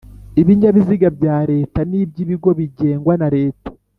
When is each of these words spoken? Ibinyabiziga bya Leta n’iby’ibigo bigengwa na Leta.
Ibinyabiziga 0.41 1.07
bya 1.17 1.37
Leta 1.51 1.79
n’iby’ibigo 1.89 2.49
bigengwa 2.59 3.13
na 3.21 3.27
Leta. 3.37 3.69